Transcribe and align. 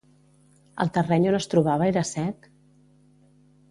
El 0.85 0.91
terreny 0.95 1.29
on 1.33 1.39
es 1.41 1.49
trobava 1.53 1.89
era 1.93 2.07
sec? 2.17 2.53